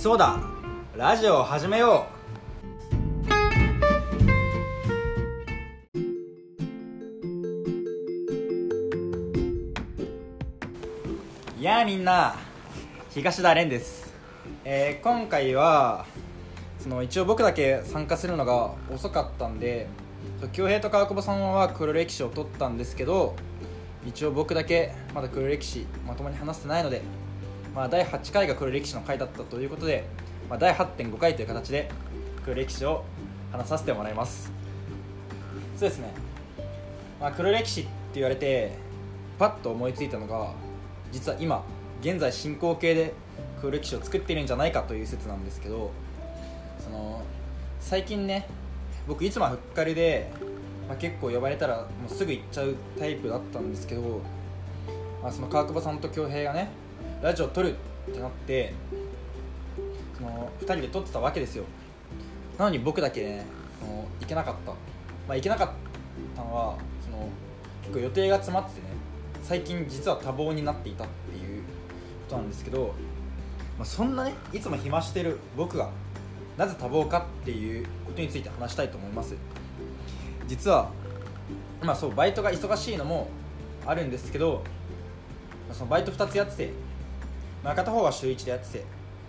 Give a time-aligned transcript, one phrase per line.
[0.00, 0.40] そうだ。
[0.96, 2.06] ラジオを始めよ
[11.60, 11.62] う。
[11.62, 12.34] やみんな
[13.10, 14.14] 東田蓮です、
[14.64, 16.06] えー今回は
[16.78, 19.86] その一応僕だけ参加するのが遅かったんで
[20.54, 23.36] 恭平と川久保さんは黒歴史を取ったんですけど
[24.06, 27.02] 一応僕だけまだ黒歴史まともに話してないので、
[27.74, 30.04] まあ、第8回が黒歴史の回だったということで、
[30.48, 31.90] まあ、第8.5回という形で
[32.44, 33.04] 黒歴史を
[33.52, 34.52] 話させてもらいます。
[35.76, 36.12] そうですね、
[37.20, 38.72] まあ、黒歴史って言われて
[39.38, 40.52] パッと思いついたのが
[41.10, 41.64] 実は今
[42.02, 43.14] 現在進行形で
[43.60, 45.90] 黒歴史を作っているんじゃないかという説なんですけど
[46.84, 47.22] その
[47.80, 48.46] 最近ね
[49.08, 50.30] 僕いつもはふっかりで、
[50.86, 54.20] まあ、結構呼ばれたらもうすぐ行っちゃうタイプだったんですけど、
[55.22, 56.68] まあ、その川久保さんと恭平がね
[57.22, 57.76] ラジオ撮る
[58.10, 58.72] ってなって
[60.16, 61.64] その2人で撮ってたわけですよ。
[62.58, 63.46] なのに僕だけね
[63.78, 64.76] その行けなかった、ま
[65.30, 65.68] あ、行けなかっ
[66.36, 67.28] たのはその
[67.82, 68.88] 結構予定が詰まっててね
[69.42, 71.68] 最近実は多忙になっていたっていうこ
[72.30, 72.94] となんですけど、
[73.78, 75.90] まあ、そんなねいつも暇してる僕が
[76.56, 79.34] なぜ多忙かっていうことについて話したいと思います。
[80.46, 80.90] 実は
[81.82, 83.28] まあそうバイトが忙しいのも
[83.86, 84.62] あるんですけど
[85.72, 86.72] そのバイト2つやってて、
[87.62, 88.84] まあ、片方は週1でやってて、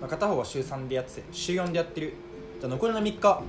[0.00, 2.14] まあ、片方は週3でやってて週4でやってる。
[2.60, 3.42] じゃあ残りの3日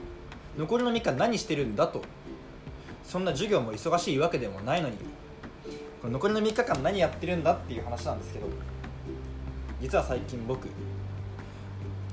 [0.57, 2.01] 残りの3日何してるんだと。
[3.07, 4.97] そんな授業も忙しいわけでもないのに
[6.01, 8.47] この残りの3日間何やってるんだっていう話なんですけど
[9.81, 10.67] 実は最近僕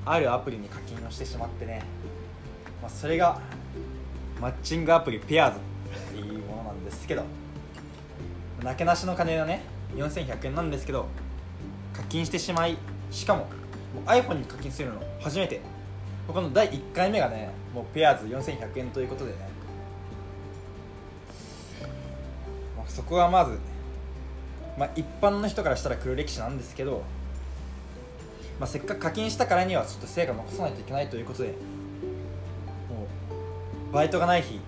[0.07, 1.83] あるアプリに課金をしてしまってね、
[2.81, 3.41] まあ、それが
[4.41, 5.61] マッチングアプリペアーズっ
[6.13, 7.25] ていうものなんですけど
[8.63, 9.63] なけなしの金のね
[9.97, 11.09] 4100円なんですけど
[11.95, 12.77] 課金してしまい
[13.11, 13.47] しかもも
[14.07, 15.61] う iPhone に課金するの初めて。
[16.27, 19.37] この第1回目がねもうペアーズ4100円ということでね、
[22.77, 23.59] まあ、そこはまず、
[24.79, 27.03] まあ、一般の人からしたら黒歴史なんですけど
[28.59, 31.55] まあ、せっかく課金したからにはちょっと成果残さないといけないということでも
[33.91, 34.61] うバイトがない日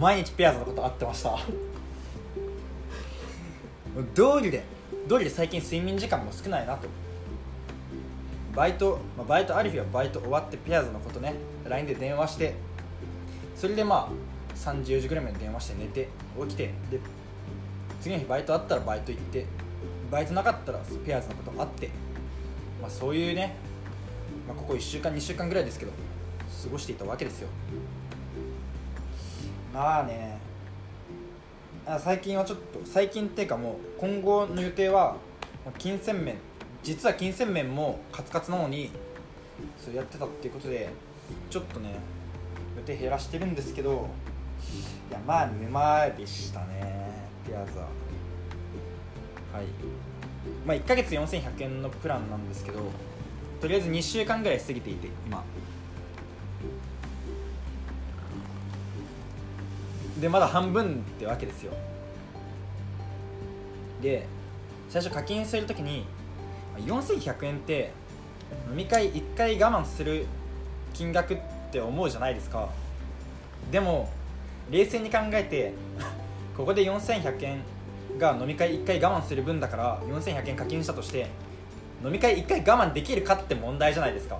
[0.00, 1.38] 毎日ペアーズのこと会ってました。
[4.16, 4.64] 道理で
[5.06, 6.88] 道理で最近睡眠時間も少ないなと。
[8.54, 11.34] バイト、まあ、バイトある日はバイト終わってペアーズのことね。
[11.64, 12.54] LINE で電話して。
[13.54, 16.08] それでまあ30時ぐらいまで電話して寝て
[16.40, 16.66] 起きて。
[16.90, 16.98] で
[18.00, 19.46] 次の日バイトあったらバイト行って。
[20.10, 21.90] バイトなかったらペアーズのことあって、
[22.80, 23.56] まあ、そういうね、
[24.46, 25.92] まあ、ここ1週間2週間ぐらいですけど
[26.62, 27.48] 過ごしていたわけですよ。
[29.74, 30.38] まあね
[32.00, 35.16] 最近はちょっと最近っていうかもう今後の予定は
[35.78, 36.34] 金銭面
[36.82, 38.90] 実は金銭面もカツカツなのに
[39.78, 40.90] そうやってたっていうことで
[41.48, 41.94] ちょっとね
[42.76, 44.08] 予定減らしてるんですけど
[45.10, 47.84] いやまあ沼でしたねペアーズは
[49.52, 49.66] はい。
[50.66, 52.80] まあ、1ヶ月4100円のプランなんですけど
[53.60, 55.44] とりあえず2週間ぐらい過ぎていて今。
[60.20, 61.72] でまだ半分ってわけですよ。
[64.00, 64.26] で
[64.88, 66.06] 最初課金するときに
[66.78, 67.92] 4100円って
[68.70, 70.26] 飲み会1回我慢する
[70.94, 71.38] 金額っ
[71.70, 72.68] て思うじゃないですか。
[73.70, 74.08] でも
[74.70, 75.74] 冷静に考えて
[76.56, 77.60] ここで4100円
[78.18, 81.26] が飲み会1回我慢する分だから4100円課金したとして
[82.04, 84.38] 飲み会1回我慢できるかって問題じゃないですか。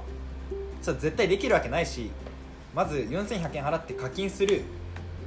[0.81, 2.11] それ絶対できるわけないし
[2.75, 4.63] まず4100円払って課金する。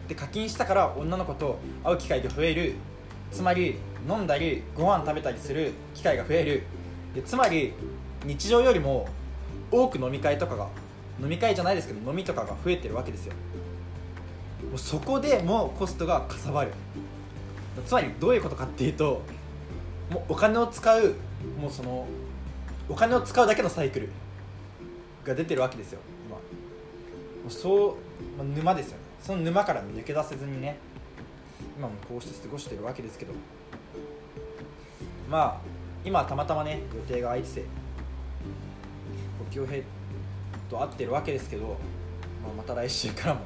[0.09, 2.73] で課金したから女の子と会う機会が増える。
[3.31, 3.77] つまり
[4.09, 6.63] 飲んだりご飯食べたりする機会が増える。
[7.15, 7.73] でつまり
[8.25, 9.07] 日常よりも
[9.71, 10.67] 多く飲み会とかが
[11.21, 13.33] 飲み会じゃないですけど飲みとかが増えてるわけですよ。
[14.69, 16.71] もうそこでもうコストがかさばる。
[17.85, 19.21] つまりどういうことかっていうと
[20.09, 21.15] もうお金を使う
[21.61, 22.07] もうその
[22.89, 24.09] お金を使うだけのサイクル
[25.23, 26.35] が出てるわけですよ今。
[26.35, 26.41] も
[27.47, 27.97] うそ
[28.39, 29.08] う、沼ですよね。
[29.21, 30.77] その沼から抜け出せずにね
[31.77, 33.33] 今もこうして過ごしてるわけですけど。
[35.29, 37.65] まあ今たまたまね予定が空いてて
[39.51, 39.83] 恭平
[40.69, 41.67] と会ってるわけですけど、
[42.43, 43.41] まあ、また来週からも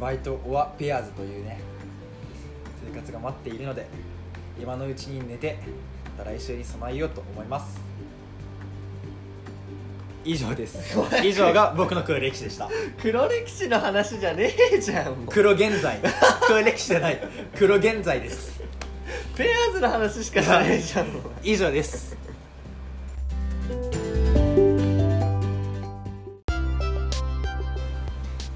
[0.00, 1.60] バイトオアペアーズというね
[2.86, 3.86] 生活が待っているので
[4.60, 5.58] 今のうちに寝て
[6.18, 7.80] また来週に備えようと思います。
[10.24, 10.98] 以上です。
[11.24, 12.68] 以上が僕の黒歴史でした。
[13.00, 15.98] 黒歴史の話じゃねえじゃん黒現在。
[16.46, 17.20] 黒歴史じゃない。
[17.56, 18.60] 黒現在です。
[19.36, 21.22] ペアーズの話しかないじゃんもう。
[21.42, 22.16] 以上です。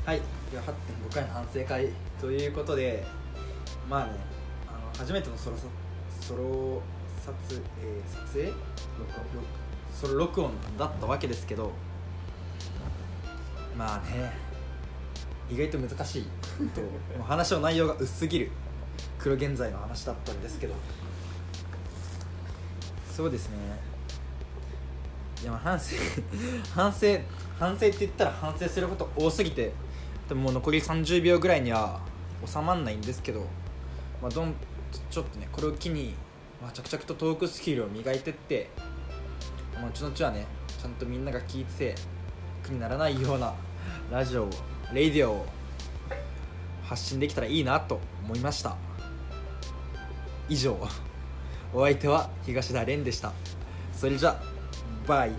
[0.05, 0.21] はい。
[0.51, 0.63] では
[1.09, 1.89] 8.5回の反省会
[2.21, 3.05] ということで
[3.89, 4.13] まあね
[4.69, 5.57] あの初めてのソロ
[6.21, 6.83] ソロ
[7.25, 7.33] 撮,、
[7.81, 8.59] えー、撮影録
[9.39, 9.64] 音。
[9.95, 11.73] ソロ録音だったわけですけど
[13.77, 14.33] まあね
[15.51, 16.25] 意外と難しい
[16.75, 16.89] とも
[17.21, 18.51] う話の内容が薄すぎる
[19.19, 20.75] 黒現在の話だったんですけど。
[23.15, 23.57] そうですね。
[25.41, 25.95] いやまあ反省
[26.75, 27.19] 反省
[27.61, 29.73] 反省って言ったら反省すること多すぎて
[30.29, 32.01] でももう残り30秒ぐらいには
[32.45, 33.47] 収まんないんですけど、
[34.21, 34.55] まあ、どん
[35.11, 36.15] ちょっとねこれを機に、
[36.61, 38.71] まあ、着々とトークスキルを磨いてって、
[39.81, 40.47] まあ、後々はね
[40.81, 41.95] ちゃんとみんなが聞いて
[42.63, 43.55] 苦にならないような
[44.11, 44.51] ラジオを。
[44.93, 45.47] レイディオを
[46.83, 48.77] 発信できたらいいなと思いました。
[50.49, 50.79] 以上。
[51.73, 53.33] お相手は東田蓮でした。
[53.93, 54.41] それじゃ
[55.07, 55.33] バイ